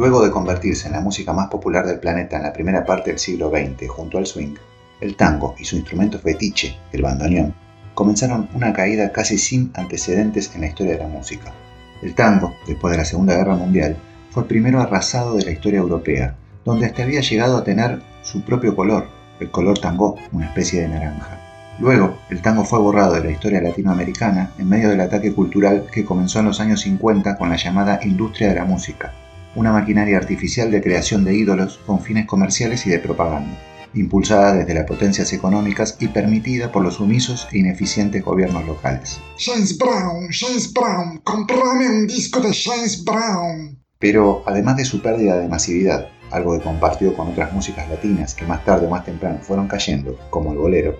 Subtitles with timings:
[0.00, 3.18] Luego de convertirse en la música más popular del planeta en la primera parte del
[3.18, 4.54] siglo XX junto al swing,
[4.98, 7.54] el tango y su instrumento fetiche, el bandoneón,
[7.92, 11.52] comenzaron una caída casi sin antecedentes en la historia de la música.
[12.00, 13.94] El tango, después de la Segunda Guerra Mundial,
[14.30, 18.40] fue el primero arrasado de la historia europea, donde hasta había llegado a tener su
[18.40, 19.06] propio color,
[19.38, 21.38] el color tango, una especie de naranja.
[21.78, 26.06] Luego, el tango fue borrado de la historia latinoamericana en medio del ataque cultural que
[26.06, 29.12] comenzó en los años 50 con la llamada industria de la música,
[29.54, 33.58] una maquinaria artificial de creación de ídolos con fines comerciales y de propaganda,
[33.94, 39.20] impulsada desde las potencias económicas y permitida por los sumisos e ineficientes gobiernos locales.
[39.38, 43.78] James Brown, James Brown, comprame un disco de James Brown.
[43.98, 48.46] Pero además de su pérdida de masividad, algo que compartió con otras músicas latinas que
[48.46, 50.96] más tarde o más temprano fueron cayendo, como el bolero,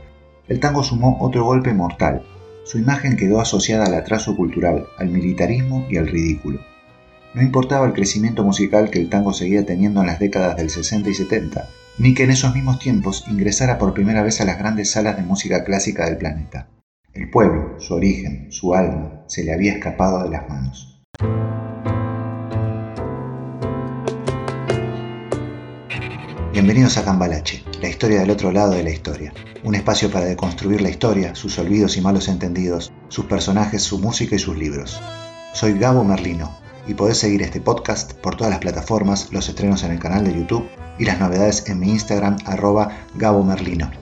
[0.48, 2.22] el tango sumó otro golpe mortal.
[2.64, 6.60] Su imagen quedó asociada al atraso cultural, al militarismo y al ridículo.
[7.32, 11.10] No importaba el crecimiento musical que el tango seguía teniendo en las décadas del 60
[11.10, 14.90] y 70, ni que en esos mismos tiempos ingresara por primera vez a las grandes
[14.90, 16.66] salas de música clásica del planeta.
[17.14, 21.04] El pueblo, su origen, su alma, se le había escapado de las manos.
[26.52, 29.32] Bienvenidos a Cambalache, la historia del otro lado de la historia.
[29.62, 34.34] Un espacio para deconstruir la historia, sus olvidos y malos entendidos, sus personajes, su música
[34.34, 35.00] y sus libros.
[35.52, 36.58] Soy Gabo Merlino
[36.90, 40.34] y podés seguir este podcast por todas las plataformas, los estrenos en el canal de
[40.34, 43.92] YouTube y las novedades en mi Instagram arroba Gabo Merlino.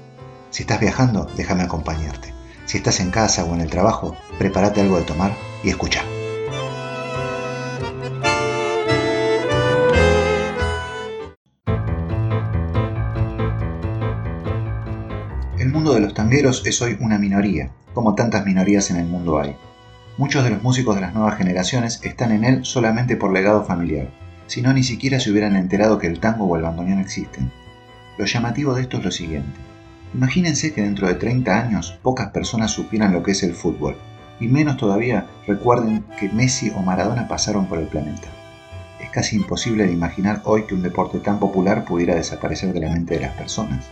[0.48, 2.32] Si estás viajando, déjame acompañarte.
[2.64, 6.02] Si estás en casa o en el trabajo, prepárate algo de tomar y escucha.
[15.58, 19.38] El mundo de los tangueros es hoy una minoría, como tantas minorías en el mundo
[19.38, 19.58] hay.
[20.18, 24.08] Muchos de los músicos de las nuevas generaciones están en él solamente por legado familiar,
[24.48, 27.52] si no ni siquiera se hubieran enterado que el tango o el bandoneón existen.
[28.18, 29.60] Lo llamativo de esto es lo siguiente.
[30.12, 33.96] Imagínense que dentro de 30 años pocas personas supieran lo que es el fútbol,
[34.40, 38.26] y menos todavía recuerden que Messi o Maradona pasaron por el planeta.
[39.00, 42.90] Es casi imposible de imaginar hoy que un deporte tan popular pudiera desaparecer de la
[42.90, 43.86] mente de las personas.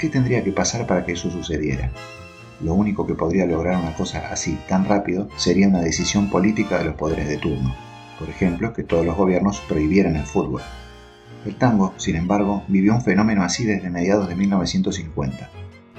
[0.00, 1.90] ¿Qué tendría que pasar para que eso sucediera?
[2.64, 6.86] Lo único que podría lograr una cosa así tan rápido sería una decisión política de
[6.86, 7.76] los poderes de turno.
[8.18, 10.62] Por ejemplo, que todos los gobiernos prohibieran el fútbol.
[11.44, 15.50] El tango, sin embargo, vivió un fenómeno así desde mediados de 1950.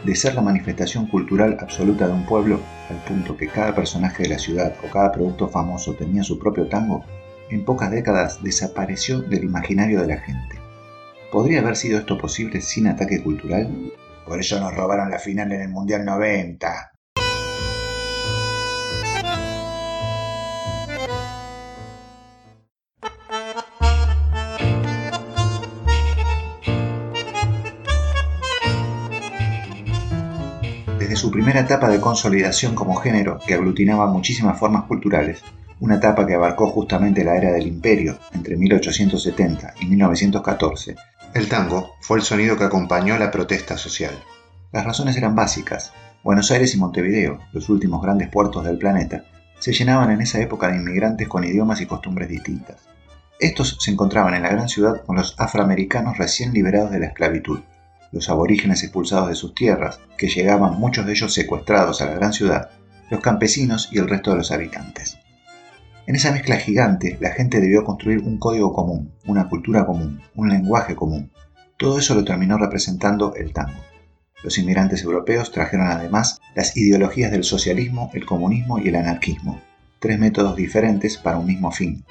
[0.03, 2.59] De ser la manifestación cultural absoluta de un pueblo,
[2.89, 6.67] al punto que cada personaje de la ciudad o cada producto famoso tenía su propio
[6.67, 7.05] tango,
[7.51, 10.55] en pocas décadas desapareció del imaginario de la gente.
[11.31, 13.69] ¿Podría haber sido esto posible sin ataque cultural?
[14.25, 16.91] Por eso nos robaron la final en el Mundial 90.
[30.97, 35.43] Desde su primera etapa de consolidación como género, que aglutinaba muchísimas formas culturales,
[35.79, 40.95] una etapa que abarcó justamente la era del imperio, entre 1870 y 1914,
[41.35, 44.13] el tango fue el sonido que acompañó la protesta social.
[44.71, 45.91] Las razones eran básicas.
[46.23, 49.25] Buenos Aires y Montevideo, los últimos grandes puertos del planeta,
[49.59, 52.87] se llenaban en esa época de inmigrantes con idiomas y costumbres distintas.
[53.37, 57.59] Estos se encontraban en la gran ciudad con los afroamericanos recién liberados de la esclavitud,
[58.13, 62.31] los aborígenes expulsados de sus tierras, que llegaban muchos de ellos secuestrados a la gran
[62.31, 62.69] ciudad,
[63.09, 65.14] los campesinos y el resto de los habitantes.
[66.07, 70.49] En esa mezcla gigante, la gente debió construir un código común, una cultura común, un
[70.49, 71.31] lenguaje común.
[71.77, 73.79] Todo eso lo terminó representando el tango.
[74.43, 79.59] Los inmigrantes europeos trajeron además las ideologías del socialismo, el comunismo y el anarquismo,
[79.99, 82.05] tres métodos diferentes para un mismo fin.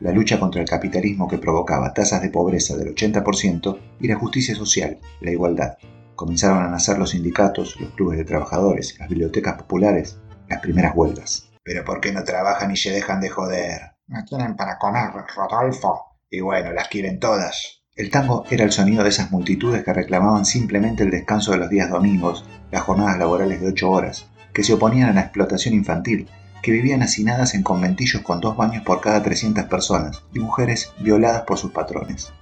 [0.00, 4.54] La lucha contra el capitalismo que provocaba tasas de pobreza del 80% y la justicia
[4.54, 5.76] social, la igualdad.
[6.14, 10.18] Comenzaron a nacer los sindicatos, los clubes de trabajadores, las bibliotecas populares,
[10.48, 11.50] las primeras huelgas.
[11.66, 13.96] Pero ¿por qué no trabajan y se dejan de joder?
[14.06, 16.16] No tienen para comer, Rodolfo.
[16.30, 17.82] Y bueno, las quieren todas.
[17.96, 21.68] El tango era el sonido de esas multitudes que reclamaban simplemente el descanso de los
[21.68, 26.30] días domingos, las jornadas laborales de ocho horas, que se oponían a la explotación infantil,
[26.62, 31.42] que vivían hacinadas en conventillos con dos baños por cada 300 personas y mujeres violadas
[31.42, 32.32] por sus patrones.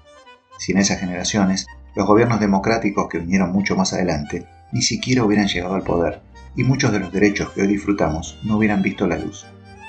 [0.58, 1.66] Sin esas generaciones,
[1.96, 6.20] los gobiernos democráticos que vinieron mucho más adelante ni siquiera hubieran llegado al poder
[6.56, 9.46] y muchos de los derechos que hoy disfrutamos no hubieran visto la luz.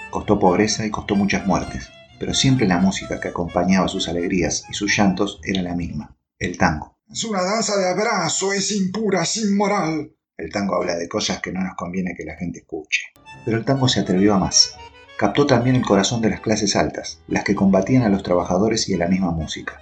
[0.10, 1.90] Costó pobreza y costó muchas muertes,
[2.20, 6.58] pero siempre la música que acompañaba sus alegrías y sus llantos era la misma, el
[6.58, 6.98] tango.
[7.12, 10.12] Es una danza de abrazo, es impura, es inmoral.
[10.38, 13.04] El tango habla de cosas que no nos conviene que la gente escuche.
[13.46, 14.76] Pero el tango se atrevió a más.
[15.18, 18.96] captó también el corazón de las clases altas, las que combatían a los trabajadores y
[18.96, 19.80] a la misma música.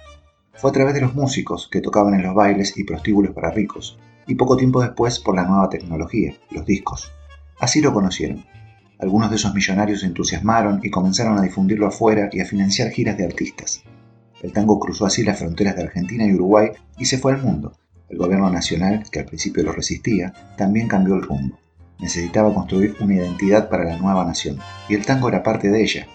[0.54, 3.98] Fue a través de los músicos que tocaban en los bailes y prostíbulos para ricos,
[4.26, 7.10] y poco tiempo después por la nueva tecnología, los discos.
[7.58, 8.44] Así lo conocieron.
[8.98, 13.16] Algunos de esos millonarios se entusiasmaron y comenzaron a difundirlo afuera y a financiar giras
[13.16, 13.82] de artistas.
[14.42, 17.72] El tango cruzó así las fronteras de Argentina y Uruguay y se fue al mundo.
[18.08, 21.58] El gobierno nacional, que al principio lo resistía, también cambió el rumbo.
[21.98, 26.06] Necesitaba construir una identidad para la nueva nación, y el tango era parte de ella.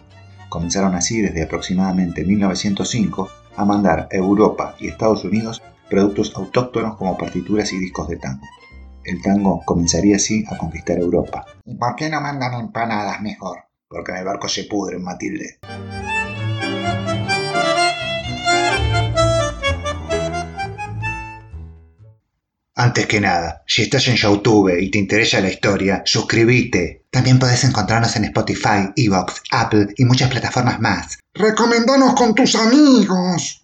[0.50, 7.18] Comenzaron así desde aproximadamente 1905 a mandar a Europa y Estados Unidos productos autóctonos como
[7.18, 8.46] partituras y discos de tango.
[9.04, 11.46] El tango comenzaría así a conquistar Europa.
[11.66, 13.60] ¿Y por qué no mandan empanadas mejor?
[13.88, 15.60] Porque en el barco se pudren, Matilde.
[22.80, 27.04] Antes que nada, si estás en YouTube y te interesa la historia, suscríbete.
[27.12, 31.20] También puedes encontrarnos en Spotify, Evox, Apple y muchas plataformas más.
[31.34, 33.59] Recomendanos con tus amigos.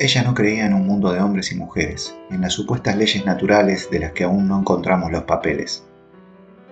[0.00, 3.90] Ella no creía en un mundo de hombres y mujeres, en las supuestas leyes naturales
[3.90, 5.84] de las que aún no encontramos los papeles.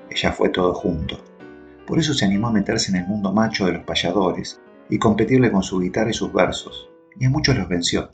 [0.08, 1.18] Ella fue todo junto.
[1.88, 5.50] Por eso se animó a meterse en el mundo macho de los payadores y competirle
[5.50, 6.88] con su guitarra y sus versos,
[7.18, 8.10] y a muchos los venció.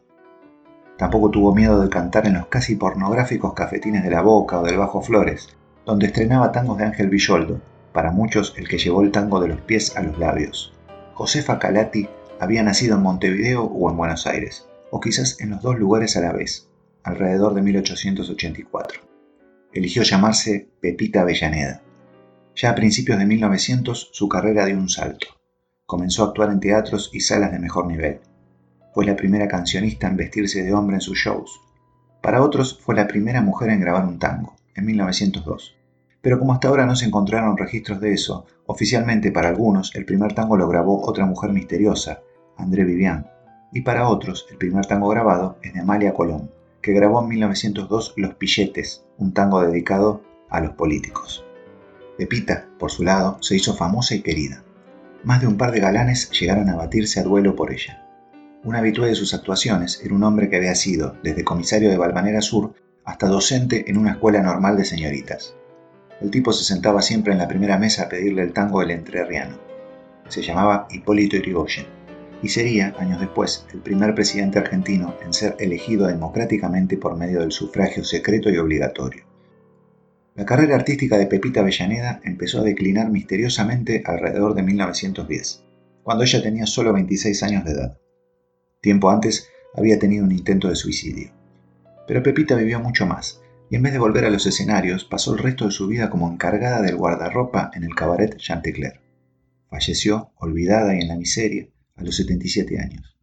[0.97, 4.79] Tampoco tuvo miedo de cantar en los casi pornográficos cafetines de la Boca o del
[4.79, 5.55] Bajo Flores,
[5.85, 7.61] donde estrenaba tangos de Ángel Villoldo,
[7.93, 10.73] para muchos el que llevó el tango de los pies a los labios.
[11.13, 12.09] Josefa Calati
[12.41, 16.21] había nacido en Montevideo o en Buenos Aires, o quizás en los dos lugares a
[16.21, 16.69] la vez,
[17.03, 19.01] alrededor de 1884.
[19.73, 21.83] Eligió llamarse Pepita Avellaneda.
[22.55, 25.27] Ya a principios de 1900 su carrera dio un salto.
[25.87, 28.21] Comenzó a actuar en teatros y salas de mejor nivel
[28.93, 31.61] fue la primera cancionista en vestirse de hombre en sus shows.
[32.21, 35.77] Para otros fue la primera mujer en grabar un tango, en 1902.
[36.21, 40.35] Pero como hasta ahora no se encontraron registros de eso, oficialmente para algunos el primer
[40.35, 42.21] tango lo grabó otra mujer misteriosa,
[42.59, 43.27] André Vivian,
[43.73, 46.51] y para otros el primer tango grabado es de Amalia Colón,
[46.83, 51.45] que grabó en 1902 Los Pilletes, un tango dedicado a los políticos.
[52.19, 54.63] Pepita, por su lado, se hizo famosa y querida.
[55.25, 58.07] Más de un par de galanes llegaron a batirse a duelo por ella.
[58.65, 62.43] Un habitué de sus actuaciones era un hombre que había sido, desde comisario de Balvanera
[62.43, 65.55] Sur hasta docente en una escuela normal de señoritas.
[66.21, 69.57] El tipo se sentaba siempre en la primera mesa a pedirle el tango del entrerriano.
[70.29, 72.02] Se llamaba Hipólito Yrigoyen
[72.43, 77.53] y sería, años después, el primer presidente argentino en ser elegido democráticamente por medio del
[77.53, 79.25] sufragio secreto y obligatorio.
[80.35, 85.65] La carrera artística de Pepita Avellaneda empezó a declinar misteriosamente alrededor de 1910,
[86.03, 87.99] cuando ella tenía solo 26 años de edad.
[88.81, 91.31] Tiempo antes había tenido un intento de suicidio.
[92.09, 93.41] Pero Pepita vivió mucho más,
[93.71, 96.31] y en vez de volver a los escenarios, pasó el resto de su vida como
[96.31, 99.01] encargada del guardarropa en el cabaret Chantecler.
[99.71, 103.17] Falleció, olvidada y en la miseria, a los 77 años.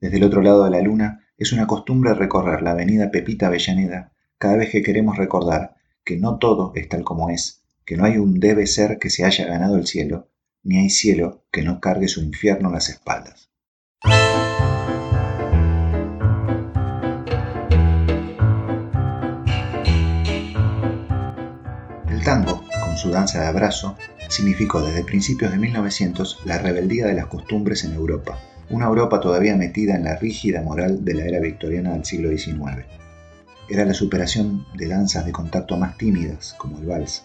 [0.00, 4.12] Desde el otro lado de la luna, es una costumbre recorrer la avenida Pepita Avellaneda
[4.38, 8.18] cada vez que queremos recordar que no todo es tal como es, que no hay
[8.18, 10.28] un debe ser que se haya ganado el cielo,
[10.62, 13.50] ni hay cielo que no cargue su infierno las espaldas.
[22.28, 23.96] tango, con su danza de abrazo,
[24.28, 28.38] significó desde principios de 1900 la rebeldía de las costumbres en Europa,
[28.70, 32.84] una Europa todavía metida en la rígida moral de la era victoriana del siglo XIX.
[33.70, 37.24] Era la superación de danzas de contacto más tímidas, como el vals.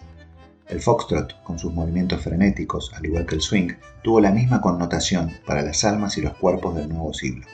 [0.68, 5.30] El foxtrot, con sus movimientos frenéticos, al igual que el swing, tuvo la misma connotación
[5.46, 7.46] para las almas y los cuerpos del nuevo siglo.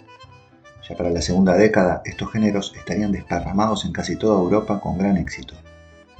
[0.88, 5.16] Ya para la segunda década, estos géneros estarían desparramados en casi toda Europa con gran
[5.16, 5.54] éxito.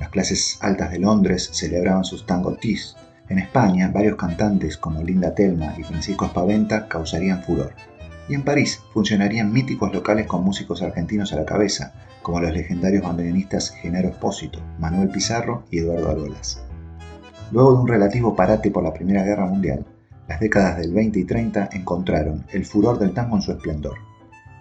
[0.00, 2.96] Las clases altas de Londres celebraban sus tango teas.
[3.30, 7.72] En España, varios cantantes como Linda Telma y Francisco Espaventa causarían furor.
[8.28, 13.04] Y en París funcionarían míticos locales con músicos argentinos a la cabeza, como los legendarios
[13.04, 16.60] bandoneonistas Genaro Espósito, Manuel Pizarro y Eduardo Arolas.
[17.52, 19.87] Luego de un relativo parate por la Primera Guerra Mundial,
[20.26, 23.99] las décadas del 20 y 30 encontraron el furor del tango en su esplendor.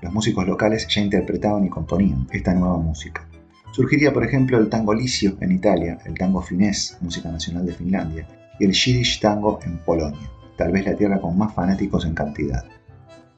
[0.03, 3.27] Los músicos locales ya interpretaban y componían esta nueva música.
[3.71, 8.27] Surgiría, por ejemplo, el tango licio en Italia, el tango finés, música nacional de Finlandia,
[8.60, 12.66] y el Yiddish tango en Polonia, tal vez la tierra con más fanáticos en cantidad.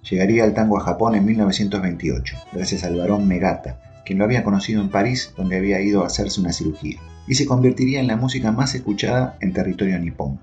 [0.09, 4.81] Llegaría el tango a Japón en 1928, gracias al barón Megata, quien lo había conocido
[4.81, 8.51] en París, donde había ido a hacerse una cirugía, y se convertiría en la música
[8.51, 10.39] más escuchada en territorio nipón.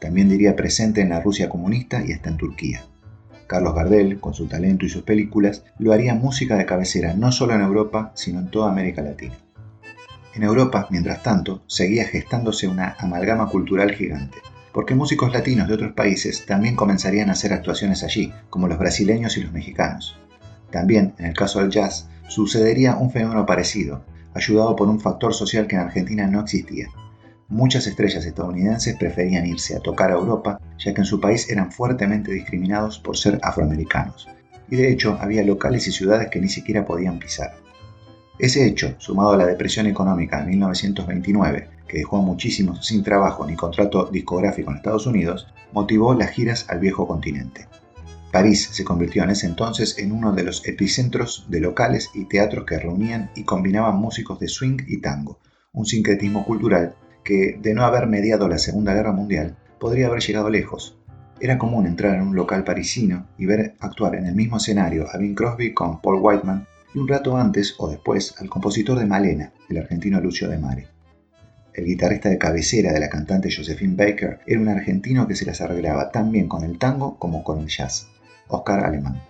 [0.00, 2.82] También diría presente en la Rusia comunista y hasta en Turquía.
[3.46, 7.54] Carlos Gardel, con su talento y sus películas, lo haría música de cabecera no solo
[7.54, 9.34] en Europa, sino en toda América Latina.
[10.38, 14.38] En Europa, mientras tanto, seguía gestándose una amalgama cultural gigante,
[14.72, 19.36] porque músicos latinos de otros países también comenzarían a hacer actuaciones allí, como los brasileños
[19.36, 20.16] y los mexicanos.
[20.70, 25.66] También, en el caso del jazz, sucedería un fenómeno parecido, ayudado por un factor social
[25.66, 26.86] que en Argentina no existía.
[27.48, 31.72] Muchas estrellas estadounidenses preferían irse a tocar a Europa, ya que en su país eran
[31.72, 34.28] fuertemente discriminados por ser afroamericanos,
[34.70, 37.56] y de hecho había locales y ciudades que ni siquiera podían pisar.
[38.38, 43.44] Ese hecho, sumado a la depresión económica de 1929, que dejó a muchísimos sin trabajo
[43.44, 47.66] ni contrato discográfico en Estados Unidos, motivó las giras al viejo continente.
[48.30, 52.64] París se convirtió en ese entonces en uno de los epicentros de locales y teatros
[52.64, 55.40] que reunían y combinaban músicos de swing y tango,
[55.72, 60.48] un sincretismo cultural que, de no haber mediado la Segunda Guerra Mundial, podría haber llegado
[60.48, 60.96] lejos.
[61.40, 65.18] Era común entrar en un local parisino y ver actuar en el mismo escenario a
[65.18, 69.52] Bing Crosby con Paul Whiteman y un rato antes o después al compositor de Malena,
[69.68, 70.88] el argentino Lucio de Mare.
[71.74, 75.60] El guitarrista de cabecera de la cantante Josephine Baker era un argentino que se las
[75.60, 78.08] arreglaba tan bien con el tango como con el jazz.
[78.48, 79.22] Oscar Alemán.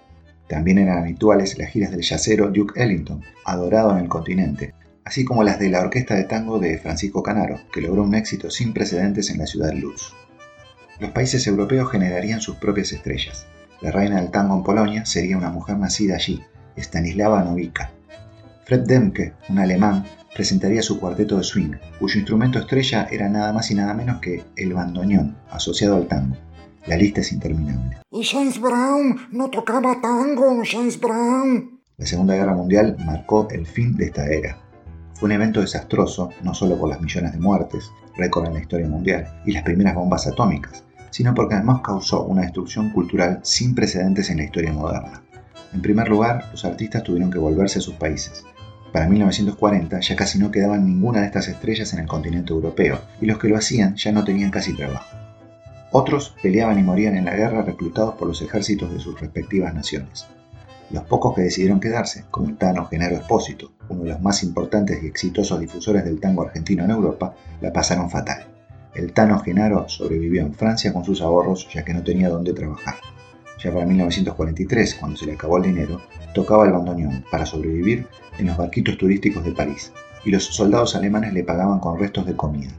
[0.48, 4.74] También eran habituales las giras del yacero Duke Ellington, adorado en el continente,
[5.04, 8.50] así como las de la orquesta de tango de Francisco Canaro, que logró un éxito
[8.50, 10.14] sin precedentes en la ciudad Luz.
[11.00, 13.46] Los países europeos generarían sus propias estrellas.
[13.82, 16.42] La reina del tango en Polonia sería una mujer nacida allí,
[16.78, 17.90] Stanislava Novica.
[18.64, 20.04] Fred Demke, un alemán,
[20.34, 24.44] presentaría su cuarteto de swing, cuyo instrumento estrella era nada más y nada menos que
[24.56, 26.36] el bandoneón, asociado al tango.
[26.86, 27.98] La lista es interminable.
[28.10, 31.80] Y James Brown no tocaba tango, James Brown.
[31.96, 34.58] La Segunda Guerra Mundial marcó el fin de esta era.
[35.14, 38.86] Fue un evento desastroso, no solo por las millones de muertes, récord en la historia
[38.86, 44.30] mundial, y las primeras bombas atómicas, sino porque además causó una destrucción cultural sin precedentes
[44.30, 45.22] en la historia moderna.
[45.72, 48.44] En primer lugar, los artistas tuvieron que volverse a sus países.
[48.92, 53.26] Para 1940 ya casi no quedaban ninguna de estas estrellas en el continente europeo, y
[53.26, 55.16] los que lo hacían ya no tenían casi trabajo.
[55.90, 60.26] Otros peleaban y morían en la guerra reclutados por los ejércitos de sus respectivas naciones.
[60.90, 65.02] Los pocos que decidieron quedarse, como el Tano Genaro Espósito, uno de los más importantes
[65.02, 68.46] y exitosos difusores del tango argentino en Europa, la pasaron fatal.
[68.94, 72.94] El Tano Genaro sobrevivió en Francia con sus ahorros ya que no tenía dónde trabajar.
[73.62, 76.00] Ya para 1943, cuando se le acabó el dinero,
[76.32, 78.06] tocaba el bandoneón para sobrevivir
[78.38, 79.92] en los barquitos turísticos de París,
[80.24, 82.70] y los soldados alemanes le pagaban con restos de comida.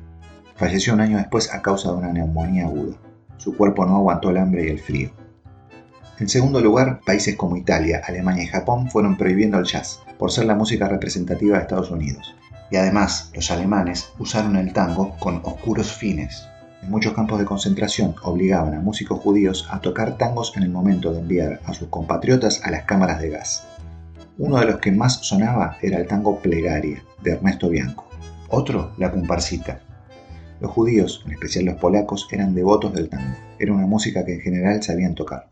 [0.56, 2.98] Falleció un año después a causa de una neumonía aguda.
[3.38, 5.12] Su cuerpo no aguantó el hambre y el frío.
[6.20, 10.48] En segundo lugar, países como Italia, Alemania y Japón fueron prohibiendo el jazz, por ser
[10.48, 12.36] la música representativa de Estados Unidos.
[12.70, 16.49] Y además, los alemanes usaron el tango con oscuros fines.
[16.82, 21.12] En muchos campos de concentración obligaban a músicos judíos a tocar tangos en el momento
[21.12, 23.68] de enviar a sus compatriotas a las cámaras de gas.
[24.38, 28.08] Uno de los que más sonaba era el tango Plegaria, de Ernesto Bianco.
[28.50, 29.82] Otro, la comparsita,
[30.60, 33.38] los judíos, en especial los polacos, eran devotos del tango.
[33.60, 35.52] Era una música que en general sabían tocar.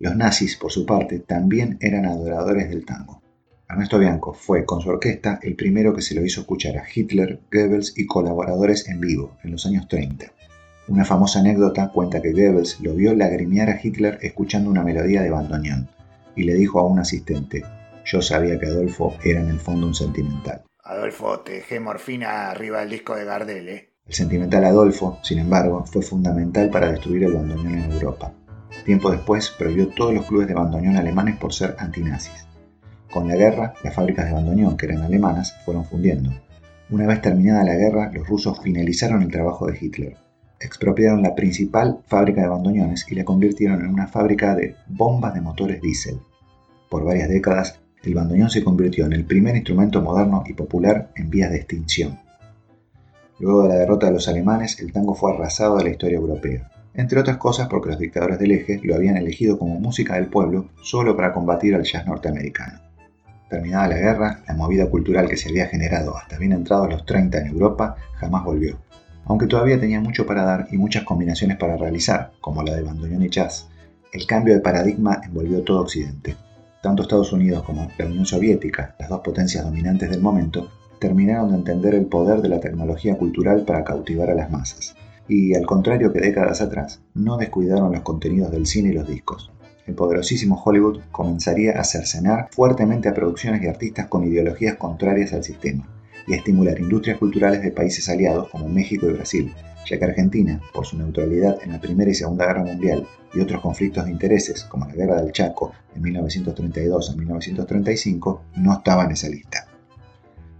[0.00, 3.22] Los nazis, por su parte, también eran adoradores del tango.
[3.68, 7.42] Ernesto Bianco fue, con su orquesta, el primero que se lo hizo escuchar a Hitler,
[7.52, 10.32] Goebbels y colaboradores en vivo, en los años 30.
[10.88, 15.30] Una famosa anécdota cuenta que Goebbels lo vio lagrimear a Hitler escuchando una melodía de
[15.30, 15.88] bandoneón,
[16.34, 17.62] y le dijo a un asistente,
[18.04, 20.62] yo sabía que Adolfo era en el fondo un sentimental.
[20.82, 23.90] Adolfo, te dejé morfina arriba del disco de Gardel, ¿eh?
[24.06, 28.32] El sentimental Adolfo, sin embargo, fue fundamental para destruir el bandoneón en Europa.
[28.84, 32.46] Tiempo después prohibió todos los clubes de bandoneón alemanes por ser antinazis.
[33.12, 36.30] Con la guerra, las fábricas de bandoneón, que eran alemanas, fueron fundiendo.
[36.90, 40.16] Una vez terminada la guerra, los rusos finalizaron el trabajo de Hitler.
[40.60, 45.40] Expropiaron la principal fábrica de bandoneones y la convirtieron en una fábrica de bombas de
[45.40, 46.18] motores diésel.
[46.90, 51.30] Por varias décadas, el bandoneón se convirtió en el primer instrumento moderno y popular en
[51.30, 52.18] vías de extinción.
[53.38, 56.70] Luego de la derrota de los alemanes, el tango fue arrasado de la historia europea,
[56.92, 60.68] entre otras cosas porque los dictadores del eje lo habían elegido como música del pueblo
[60.82, 62.80] solo para combatir al jazz norteamericano.
[63.48, 67.38] Terminada la guerra, la movida cultural que se había generado hasta bien entrados los 30
[67.38, 68.78] en Europa jamás volvió,
[69.24, 73.22] aunque todavía tenía mucho para dar y muchas combinaciones para realizar, como la de bandoneón
[73.22, 73.68] y jazz.
[74.12, 76.36] El cambio de paradigma envolvió todo Occidente.
[76.82, 81.56] Tanto Estados Unidos como la Unión Soviética, las dos potencias dominantes del momento, terminaron de
[81.56, 84.96] entender el poder de la tecnología cultural para cautivar a las masas.
[85.28, 89.50] Y al contrario que décadas atrás, no descuidaron los contenidos del cine y los discos.
[89.86, 95.44] El poderosísimo Hollywood comenzaría a cercenar fuertemente a producciones y artistas con ideologías contrarias al
[95.44, 95.88] sistema,
[96.30, 99.52] y estimular industrias culturales de países aliados como México y Brasil,
[99.84, 103.60] ya que Argentina, por su neutralidad en la Primera y Segunda Guerra Mundial y otros
[103.60, 109.10] conflictos de intereses, como la Guerra del Chaco de 1932 a 1935, no estaba en
[109.10, 109.66] esa lista.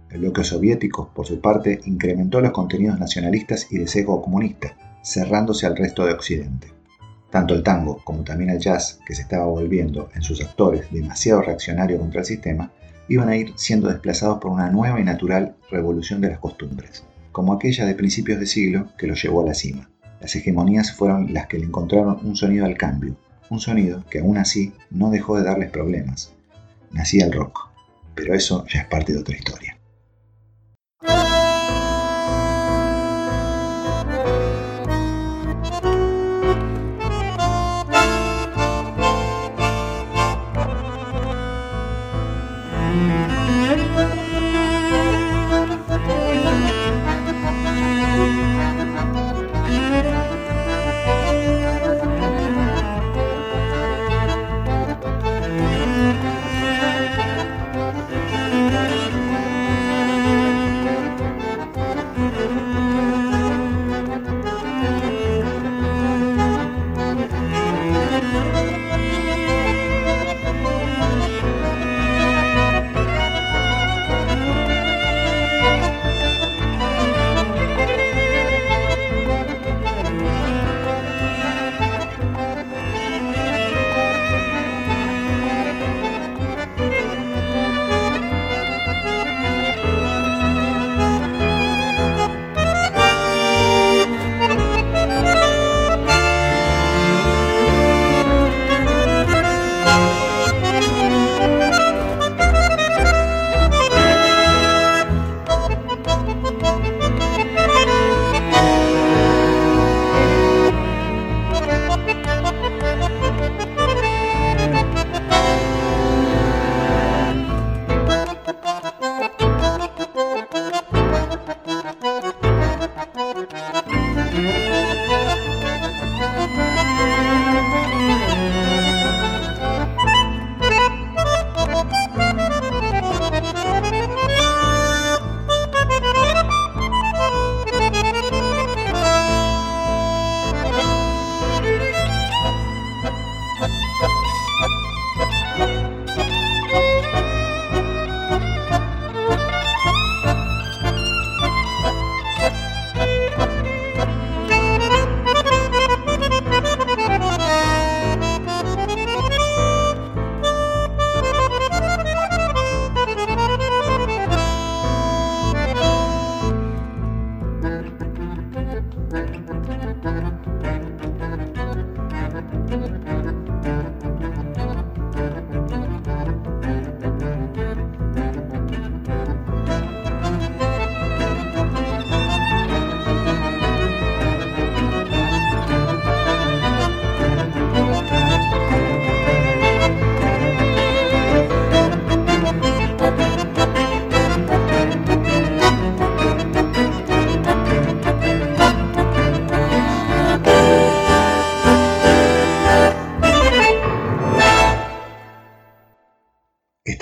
[0.09, 5.67] El bloque soviético, por su parte, incrementó los contenidos nacionalistas y de sesgo comunista, cerrándose
[5.67, 6.67] al resto de Occidente.
[7.29, 11.41] Tanto el tango como también el jazz, que se estaba volviendo en sus actores demasiado
[11.41, 12.73] reaccionario contra el sistema,
[13.11, 17.03] iban a ir siendo desplazados por una nueva y natural revolución de las costumbres,
[17.33, 19.89] como aquella de principios de siglo que los llevó a la cima.
[20.21, 23.17] Las hegemonías fueron las que le encontraron un sonido al cambio,
[23.49, 26.31] un sonido que aún así no dejó de darles problemas.
[26.91, 27.67] Nacía el rock,
[28.15, 29.77] pero eso ya es parte de otra historia.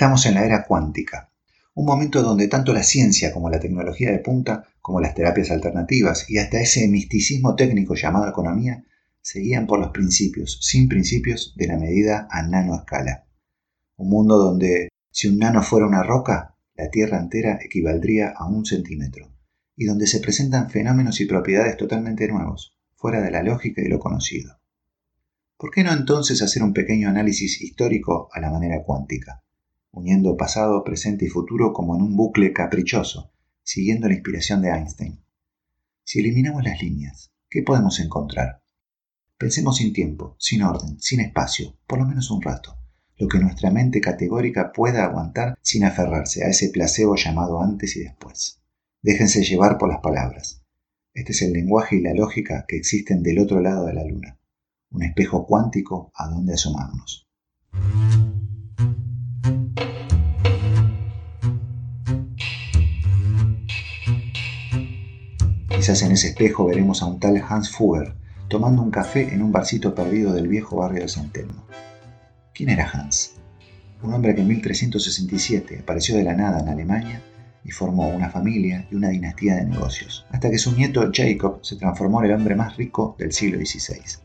[0.00, 1.30] Estamos en la era cuántica,
[1.74, 6.24] un momento donde tanto la ciencia como la tecnología de punta, como las terapias alternativas
[6.30, 8.82] y hasta ese misticismo técnico llamado economía,
[9.20, 13.26] se guían por los principios, sin principios, de la medida a nanoescala.
[13.98, 18.64] Un mundo donde si un nano fuera una roca, la Tierra entera equivaldría a un
[18.64, 19.30] centímetro,
[19.76, 23.98] y donde se presentan fenómenos y propiedades totalmente nuevos, fuera de la lógica y lo
[23.98, 24.62] conocido.
[25.58, 29.42] ¿Por qué no entonces hacer un pequeño análisis histórico a la manera cuántica?
[29.92, 35.20] Uniendo pasado, presente y futuro como en un bucle caprichoso, siguiendo la inspiración de Einstein.
[36.04, 38.62] Si eliminamos las líneas, ¿qué podemos encontrar?
[39.38, 42.76] Pensemos sin tiempo, sin orden, sin espacio, por lo menos un rato,
[43.16, 48.00] lo que nuestra mente categórica pueda aguantar sin aferrarse a ese placebo llamado antes y
[48.00, 48.60] después.
[49.02, 50.62] Déjense llevar por las palabras.
[51.14, 54.38] Este es el lenguaje y la lógica que existen del otro lado de la luna,
[54.90, 57.28] un espejo cuántico a donde asomarnos.
[65.90, 68.14] Quizás en ese espejo veremos a un tal Hans Fugger
[68.46, 71.66] tomando un café en un barcito perdido del viejo barrio de San Telmo.
[72.54, 73.32] ¿Quién era Hans?
[74.00, 77.20] Un hombre que en 1367 apareció de la nada en Alemania
[77.64, 81.74] y formó una familia y una dinastía de negocios, hasta que su nieto Jacob se
[81.74, 84.22] transformó en el hombre más rico del siglo XVI.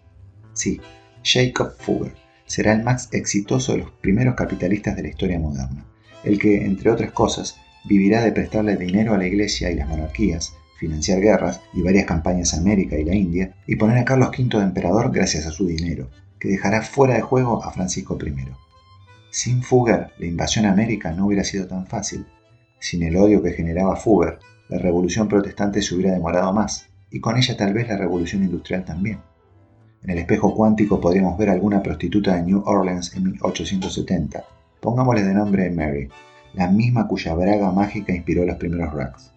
[0.54, 0.80] Sí,
[1.24, 2.14] Jacob Fugger
[2.46, 5.84] será el más exitoso de los primeros capitalistas de la historia moderna,
[6.24, 10.54] el que, entre otras cosas, vivirá de prestarle dinero a la iglesia y las monarquías,
[10.78, 14.58] financiar guerras y varias campañas a América y la India, y poner a Carlos V
[14.58, 16.10] de emperador gracias a su dinero,
[16.40, 18.34] que dejará fuera de juego a Francisco I.
[19.32, 22.26] Sin Fugger, la invasión a América no hubiera sido tan fácil.
[22.80, 27.38] Sin el odio que generaba Fugger, la revolución protestante se hubiera demorado más, y con
[27.38, 29.20] ella tal vez la revolución industrial también.
[30.04, 34.44] En el espejo cuántico podríamos ver alguna prostituta de New Orleans en 1870.
[34.80, 36.10] Pongámosle de nombre Mary,
[36.54, 39.35] la misma cuya braga mágica inspiró los primeros racks.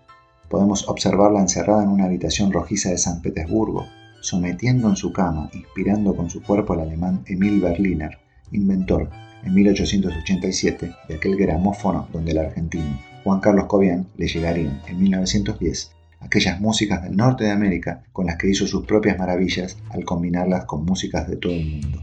[0.48, 3.86] Podemos observarla encerrada en una habitación rojiza de San Petersburgo,
[4.20, 8.18] sometiendo en su cama, inspirando con su cuerpo al alemán Emil Berliner,
[8.52, 9.10] inventor
[9.44, 15.92] en 1887 de aquel gramófono donde el argentino Juan Carlos Cobian le llegarían en 1910
[16.20, 20.64] aquellas músicas del norte de América con las que hizo sus propias maravillas al combinarlas
[20.64, 22.02] con músicas de todo el mundo.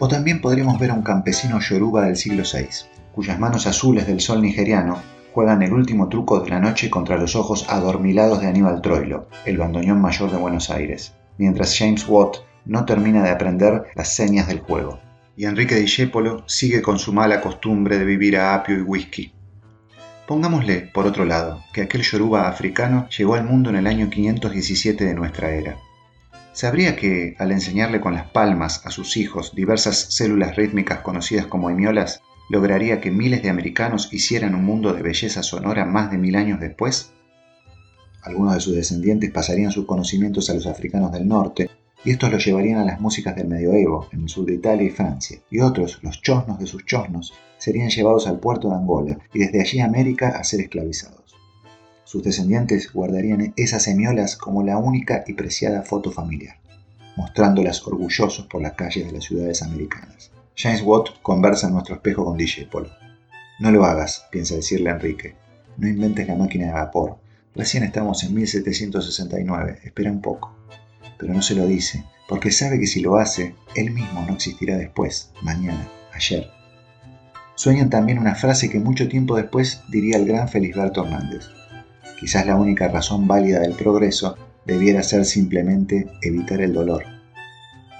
[0.00, 4.20] O también podríamos ver a un campesino yoruba del siglo VI, cuyas manos azules del
[4.20, 5.00] sol nigeriano
[5.32, 9.58] juegan el último truco de la noche contra los ojos adormilados de Aníbal Troilo, el
[9.58, 14.58] bandoneón mayor de Buenos Aires, mientras James Watt no termina de aprender las señas del
[14.58, 14.98] juego
[15.40, 19.32] y Enrique Discépolo sigue con su mala costumbre de vivir a apio y whisky.
[20.26, 25.02] Pongámosle, por otro lado, que aquel yoruba africano llegó al mundo en el año 517
[25.02, 25.78] de nuestra era.
[26.52, 31.70] ¿Sabría que, al enseñarle con las palmas a sus hijos diversas células rítmicas conocidas como
[31.70, 36.34] hemiolas, lograría que miles de americanos hicieran un mundo de belleza sonora más de mil
[36.34, 37.12] años después?
[38.22, 41.70] Algunos de sus descendientes pasarían sus conocimientos a los africanos del norte,
[42.04, 44.90] y estos los llevarían a las músicas del medioevo, en el sur de Italia y
[44.90, 49.38] Francia, y otros, los chosnos de sus chosnos, serían llevados al puerto de Angola y
[49.38, 51.29] desde allí a América a ser esclavizados.
[52.10, 56.56] Sus descendientes guardarían esas semiolas como la única y preciada foto familiar,
[57.16, 60.32] mostrándolas orgullosos por las calles de las ciudades americanas.
[60.56, 62.36] James Watt conversa en nuestro espejo con
[62.68, 62.90] Polo.
[63.60, 65.36] No lo hagas, piensa decirle a Enrique.
[65.76, 67.18] No inventes la máquina de vapor.
[67.54, 70.56] Recién estamos en 1769, espera un poco
[71.20, 74.78] pero no se lo dice, porque sabe que si lo hace, él mismo no existirá
[74.78, 76.50] después, mañana, ayer.
[77.56, 81.50] Sueñan también una frase que mucho tiempo después diría el gran Felisberto Hernández.
[82.20, 87.04] Quizás la única razón válida del progreso debiera ser simplemente evitar el dolor.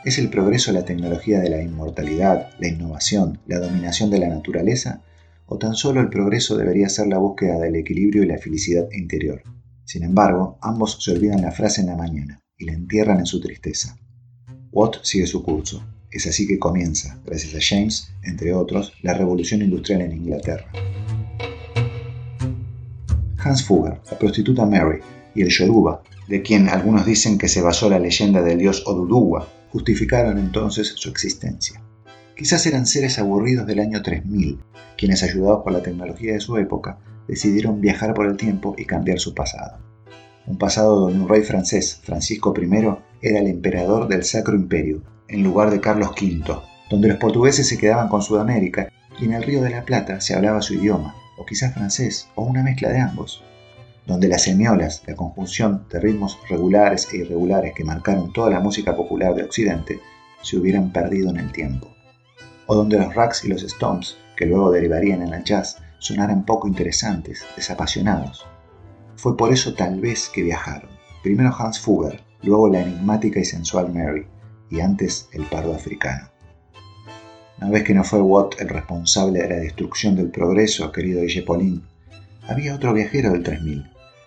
[0.04, 5.02] ¿Es el progreso la tecnología de la inmortalidad, la innovación, la dominación de la naturaleza?
[5.46, 9.42] ¿O tan solo el progreso debería ser la búsqueda del equilibrio y la felicidad interior?
[9.84, 13.40] Sin embargo, ambos se olvidan la frase en la mañana y la entierran en su
[13.40, 13.96] tristeza.
[14.70, 15.82] Watt sigue su curso.
[16.10, 20.70] Es así que comienza, gracias a James, entre otros, la revolución industrial en Inglaterra.
[23.42, 25.00] Hans Fugger, la prostituta Mary
[25.34, 29.48] y el Yoruba, de quien algunos dicen que se basó la leyenda del dios Oduduwa,
[29.70, 31.82] justificaron entonces su existencia.
[32.36, 34.58] Quizás eran seres aburridos del año 3000,
[34.96, 36.98] quienes ayudados por la tecnología de su época,
[37.28, 39.78] decidieron viajar por el tiempo y cambiar su pasado
[40.50, 42.66] un pasado donde un rey francés, Francisco I,
[43.22, 46.42] era el emperador del Sacro Imperio, en lugar de Carlos V,
[46.90, 50.34] donde los portugueses se quedaban con Sudamérica y en el Río de la Plata se
[50.34, 53.42] hablaba su idioma, o quizás francés, o una mezcla de ambos,
[54.06, 58.94] donde las semiolas, la conjunción de ritmos regulares e irregulares que marcaron toda la música
[58.94, 60.00] popular de Occidente,
[60.42, 61.88] se hubieran perdido en el tiempo,
[62.66, 66.68] o donde los racks y los stomps, que luego derivarían en el jazz, sonaran poco
[66.68, 68.46] interesantes, desapasionados,
[69.16, 70.90] fue por eso tal vez que viajaron.
[71.22, 74.26] Primero Hans Fugger, luego la enigmática y sensual Mary,
[74.70, 76.28] y antes el pardo africano.
[77.60, 81.44] Una vez que no fue Watt el responsable de la destrucción del progreso, querido Guille
[82.48, 83.84] había otro viajero del 3000,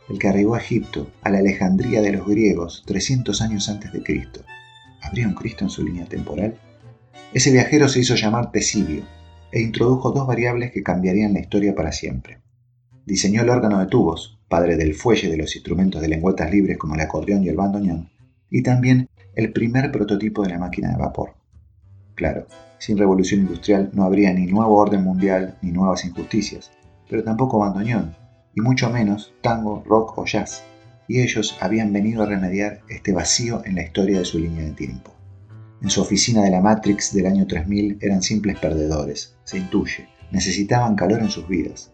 [0.10, 4.04] el que arribó a Egipto, a la Alejandría de los griegos, 300 años antes de
[4.04, 4.42] Cristo.
[5.02, 6.56] ¿Habría un Cristo en su línea temporal?
[7.34, 9.04] Ese viajero se hizo llamar Tesibio
[9.52, 12.38] e introdujo dos variables que cambiarían la historia para siempre.
[13.06, 16.94] Diseñó el órgano de tubos, padre del fuelle de los instrumentos de lengüetas libres como
[16.94, 18.12] el acordeón y el bandoneón,
[18.52, 21.34] y también el primer prototipo de la máquina de vapor.
[22.14, 22.46] Claro,
[22.84, 26.72] sin revolución industrial no habría ni nuevo orden mundial ni nuevas injusticias,
[27.10, 28.14] pero tampoco bandoneón,
[28.54, 30.64] y mucho menos tango, rock o jazz,
[31.08, 34.72] y ellos habían venido a remediar este vacío en la historia de su línea de
[34.72, 35.16] tiempo.
[35.82, 40.98] En su oficina de la Matrix del año 3000 eran simples perdedores, se intuye, necesitaban
[40.98, 41.90] calor en sus vidas.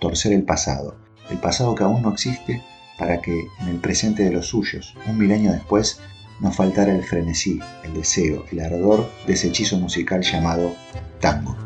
[0.00, 0.96] Torcer el pasado,
[1.30, 2.62] el pasado que aún no existe,
[2.98, 6.00] para que en el presente de los suyos, un milenio después,
[6.40, 10.74] no faltara el frenesí, el deseo, el ardor de ese hechizo musical llamado
[11.20, 11.56] tango.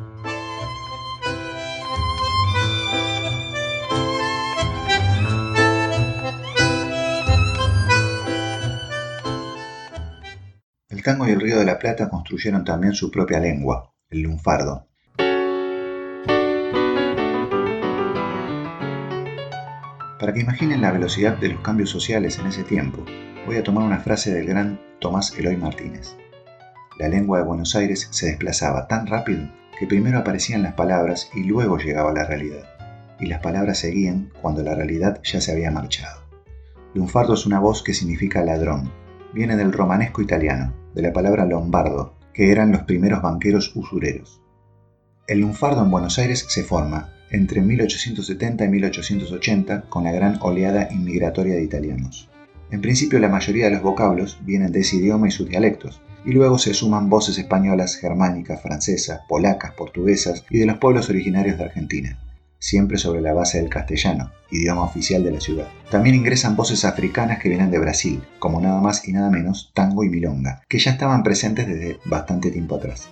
[10.89, 14.89] El tango y el Río de la Plata construyeron también su propia lengua, el lunfardo.
[20.19, 23.05] Para que imaginen la velocidad de los cambios sociales en ese tiempo,
[23.47, 26.17] voy a tomar una frase del gran Tomás Eloy Martínez.
[26.99, 31.45] La lengua de Buenos Aires se desplazaba tan rápido que primero aparecían las palabras y
[31.45, 32.65] luego llegaba la realidad,
[33.21, 36.21] y las palabras seguían cuando la realidad ya se había marchado.
[36.95, 38.91] Lunfardo es una voz que significa ladrón,
[39.33, 44.43] viene del romanesco italiano, de la palabra lombardo, que eran los primeros banqueros usureros.
[45.29, 50.89] El lunfardo en Buenos Aires se forma entre 1870 y 1880 con la gran oleada
[50.91, 52.29] inmigratoria de italianos.
[52.71, 56.33] En principio la mayoría de los vocablos vienen de ese idioma y sus dialectos, y
[56.33, 61.65] luego se suman voces españolas, germánicas, francesas, polacas, portuguesas y de los pueblos originarios de
[61.65, 62.19] Argentina,
[62.59, 65.69] siempre sobre la base del castellano, idioma oficial de la ciudad.
[65.91, 70.05] También ingresan voces africanas que vienen de Brasil, como nada más y nada menos tango
[70.05, 73.09] y milonga, que ya estaban presentes desde bastante tiempo atrás.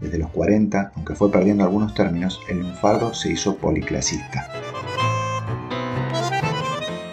[0.00, 4.48] Desde los 40, aunque fue perdiendo algunos términos, el lunfardo se hizo policlasista.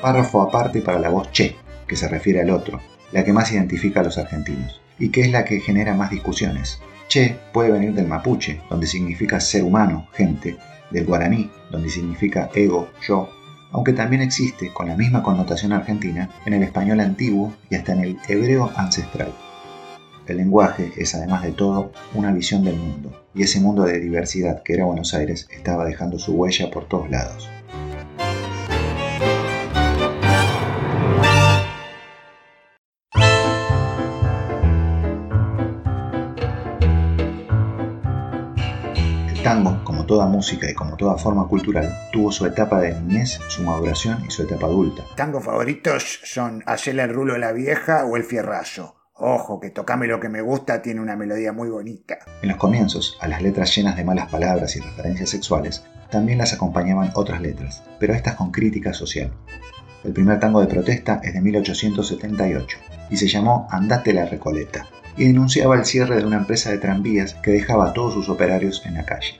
[0.02, 1.56] Párrafo aparte para la voz che,
[1.88, 5.32] que se refiere al otro, la que más identifica a los argentinos, y que es
[5.32, 6.82] la que genera más discusiones.
[7.08, 10.58] Che puede venir del mapuche, donde significa ser humano, gente,
[10.91, 13.30] del guaraní, donde significa ego, yo,
[13.72, 18.02] aunque también existe, con la misma connotación argentina, en el español antiguo y hasta en
[18.02, 19.34] el hebreo ancestral.
[20.25, 24.63] El lenguaje es, además de todo, una visión del mundo, y ese mundo de diversidad
[24.63, 27.49] que era Buenos Aires estaba dejando su huella por todos lados.
[39.27, 43.39] El tango, como toda música y como toda forma cultural, tuvo su etapa de niñez,
[43.49, 45.03] su maduración y su etapa adulta.
[45.17, 49.03] Tangos favoritos son Hacerle el rulo a la vieja o El fierrazo.
[49.15, 52.17] Ojo, que Tocame lo que me gusta tiene una melodía muy bonita.
[52.41, 56.54] En los comienzos, a las letras llenas de malas palabras y referencias sexuales, también las
[56.54, 59.32] acompañaban otras letras, pero estas con crítica social.
[60.04, 62.78] El primer tango de protesta es de 1878
[63.12, 67.36] y se llamó Andate la Recoleta, y denunciaba el cierre de una empresa de tranvías
[67.36, 69.36] que dejaba a todos sus operarios en la calle.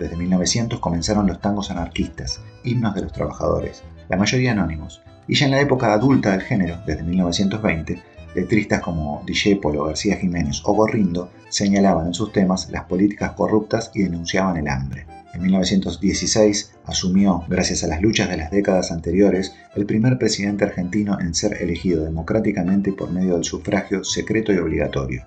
[0.00, 5.46] Desde 1900 comenzaron los tangos anarquistas, himnos de los trabajadores, la mayoría anónimos, y ya
[5.46, 8.02] en la época adulta del género, desde 1920,
[8.34, 14.02] Letristas como Dijépolo, García Jiménez o Gorrindo señalaban en sus temas las políticas corruptas y
[14.04, 15.06] denunciaban el hambre.
[15.34, 21.18] En 1916 asumió, gracias a las luchas de las décadas anteriores, el primer presidente argentino
[21.20, 25.24] en ser elegido democráticamente por medio del sufragio secreto y obligatorio,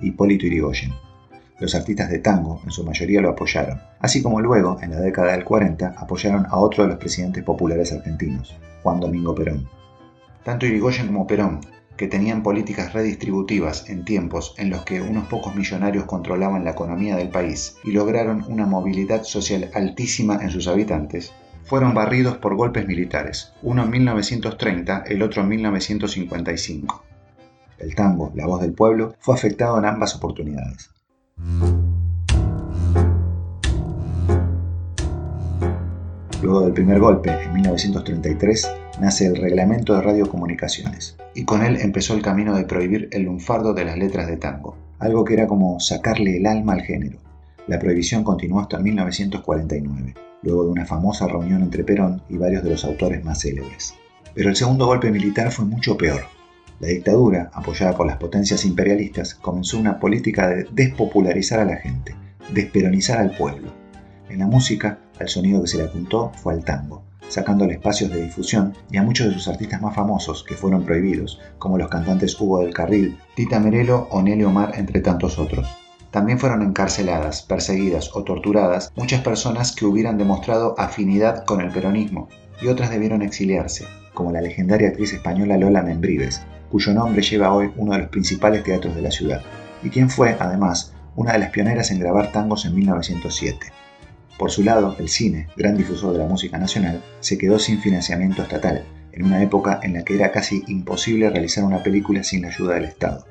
[0.00, 0.92] Hipólito Yrigoyen.
[1.58, 5.32] Los artistas de tango, en su mayoría, lo apoyaron, así como luego, en la década
[5.32, 9.66] del 40, apoyaron a otro de los presidentes populares argentinos, Juan Domingo Perón.
[10.44, 11.60] Tanto Irigoyen como Perón
[11.96, 17.16] que tenían políticas redistributivas en tiempos en los que unos pocos millonarios controlaban la economía
[17.16, 21.32] del país y lograron una movilidad social altísima en sus habitantes,
[21.64, 27.04] fueron barridos por golpes militares, uno en 1930, el otro en 1955.
[27.78, 30.90] El tango, la voz del pueblo, fue afectado en ambas oportunidades.
[36.42, 42.14] Luego del primer golpe, en 1933, nace el Reglamento de Radiocomunicaciones, y con él empezó
[42.14, 45.78] el camino de prohibir el lunfardo de las letras de tango, algo que era como
[45.80, 47.18] sacarle el alma al género.
[47.66, 52.70] La prohibición continuó hasta 1949, luego de una famosa reunión entre Perón y varios de
[52.70, 53.94] los autores más célebres.
[54.34, 56.22] Pero el segundo golpe militar fue mucho peor.
[56.78, 62.14] La dictadura, apoyada por las potencias imperialistas, comenzó una política de despopularizar a la gente,
[62.52, 63.72] desperonizar al pueblo.
[64.28, 68.22] En la música, al sonido que se le apuntó fue al tango, sacándole espacios de
[68.22, 72.40] difusión y a muchos de sus artistas más famosos que fueron prohibidos, como los cantantes
[72.40, 75.68] Hugo del Carril, Tita Merelo o Nelly Omar, entre tantos otros.
[76.10, 82.28] También fueron encarceladas, perseguidas o torturadas muchas personas que hubieran demostrado afinidad con el peronismo,
[82.62, 83.84] y otras debieron exiliarse,
[84.14, 88.64] como la legendaria actriz española Lola Membrives, cuyo nombre lleva hoy uno de los principales
[88.64, 89.42] teatros de la ciudad,
[89.82, 93.58] y quien fue, además, una de las pioneras en grabar tangos en 1907.
[94.38, 98.42] Por su lado, el cine, gran difusor de la música nacional, se quedó sin financiamiento
[98.42, 102.48] estatal, en una época en la que era casi imposible realizar una película sin la
[102.48, 103.26] ayuda del Estado.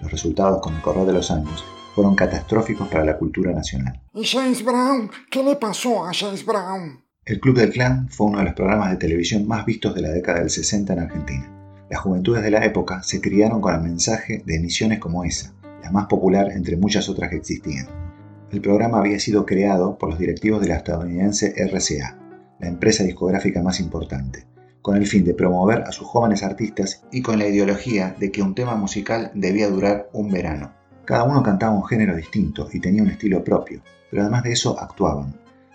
[0.00, 1.64] Los resultados con el correr de los años
[1.96, 4.00] fueron catastróficos para la cultura nacional.
[4.14, 5.10] ¿Y James Brown?
[5.30, 7.02] ¿Qué le pasó a James Brown?
[7.24, 10.10] El Club del Clan fue uno de los programas de televisión más vistos de la
[10.10, 11.52] década del 60 en Argentina.
[11.90, 15.90] Las juventudes de la época se criaron con el mensaje de emisiones como esa, la
[15.90, 18.05] más popular entre muchas otras que existían.
[18.52, 22.16] El programa había sido creado por los directivos de la estadounidense RCA,
[22.60, 24.46] la empresa discográfica más importante,
[24.82, 28.42] con el fin de promover a sus jóvenes artistas y con la ideología de que
[28.42, 30.72] un tema musical debía durar un verano.
[31.04, 34.78] Cada uno cantaba un género distinto y tenía un estilo propio, pero además de eso
[34.78, 35.34] actuaban.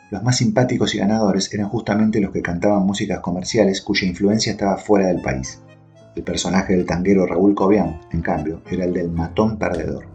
[0.10, 4.78] Los más simpáticos y ganadores eran justamente los que cantaban músicas comerciales cuya influencia estaba
[4.78, 5.62] fuera del país.
[6.16, 10.11] El personaje del tanguero Raúl Cobian, en cambio, era el del matón perdedor.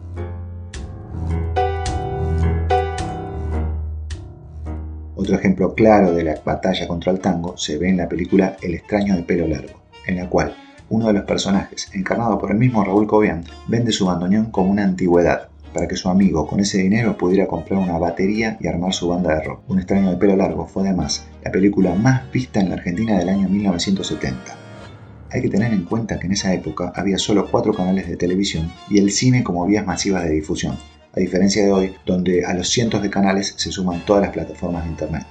[5.27, 8.75] Otro ejemplo claro de la batalla contra el tango se ve en la película El
[8.75, 10.55] extraño de pelo largo, en la cual
[10.87, 14.85] uno de los personajes, encarnado por el mismo Raúl Cobian, vende su bandoneón como una
[14.85, 19.09] antigüedad, para que su amigo con ese dinero pudiera comprar una batería y armar su
[19.09, 19.63] banda de rock.
[19.67, 23.27] Un extraño de pelo largo fue además la película más vista en la Argentina del
[23.27, 24.39] año 1970.
[25.29, 28.71] Hay que tener en cuenta que en esa época había solo cuatro canales de televisión
[28.89, 30.77] y el cine como vías masivas de difusión,
[31.17, 34.83] a diferencia de hoy, donde a los cientos de canales se suman todas las plataformas
[34.83, 35.25] de Internet.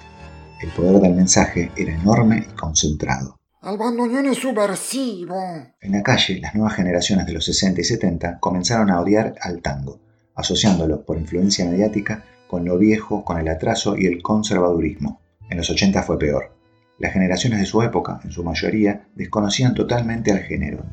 [0.61, 3.37] El poder del mensaje era enorme y concentrado.
[3.62, 5.37] El bandoneón es subversivo.
[5.81, 9.62] En la calle, las nuevas generaciones de los 60 y 70 comenzaron a odiar al
[9.62, 10.01] tango,
[10.35, 15.20] asociándolo por influencia mediática con lo viejo, con el atraso y el conservadurismo.
[15.51, 16.53] En los 80 fue peor.
[16.99, 20.85] Las generaciones de su época, en su mayoría, desconocían totalmente al género.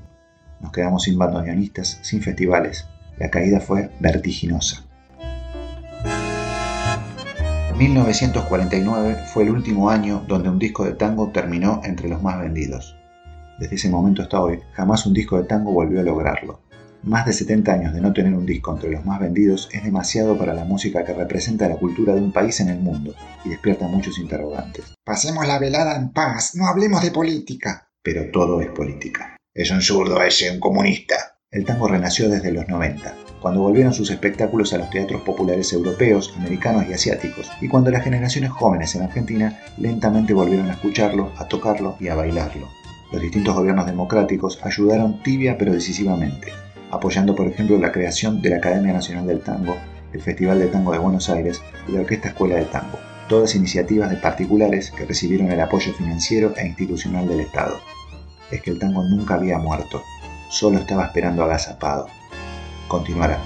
[0.62, 4.86] Nos quedamos sin bandoneonistas, sin festivales, la caída fue vertiginosa.
[7.78, 12.96] 1949 fue el último año donde un disco de tango terminó entre los más vendidos.
[13.60, 16.62] Desde ese momento hasta hoy, jamás un disco de tango volvió a lograrlo.
[17.02, 20.38] Más de 70 años de no tener un disco entre los más vendidos es demasiado
[20.38, 23.88] para la música que representa la cultura de un país en el mundo y despierta
[23.88, 24.94] muchos interrogantes.
[25.04, 27.90] Pasemos la velada en paz, no hablemos de política.
[28.02, 29.36] Pero todo es política.
[29.54, 34.10] Es un zurdo ese, un comunista el tango renació desde los 90, cuando volvieron sus
[34.10, 39.04] espectáculos a los teatros populares europeos, americanos y asiáticos, y cuando las generaciones jóvenes en
[39.04, 42.68] Argentina lentamente volvieron a escucharlo, a tocarlo y a bailarlo.
[43.12, 46.52] Los distintos gobiernos democráticos ayudaron tibia pero decisivamente,
[46.90, 49.78] apoyando por ejemplo la creación de la Academia Nacional del Tango,
[50.12, 52.98] el Festival de Tango de Buenos Aires y la Orquesta Escuela de Tango,
[53.30, 57.80] todas iniciativas de particulares que recibieron el apoyo financiero e institucional del Estado.
[58.50, 60.02] Es que el tango nunca había muerto,
[60.54, 62.08] solo estaba esperando agazapado.
[62.88, 63.40] Continuará.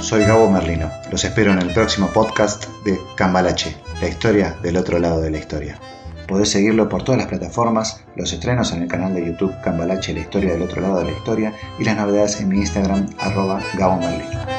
[0.00, 0.90] Soy Gabo Merlino.
[1.10, 5.38] Los espero en el próximo podcast de Cambalache, la historia del otro lado de la
[5.38, 5.78] historia.
[6.26, 10.20] Podés seguirlo por todas las plataformas, los estrenos en el canal de YouTube Cambalache, la
[10.20, 13.96] historia del otro lado de la historia y las novedades en mi Instagram arroba Gabo
[13.96, 14.55] Merlino.